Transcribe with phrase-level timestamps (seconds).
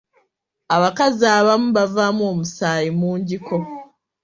[0.75, 3.57] Abakazi abamu bavaamu omusaayi mungiko.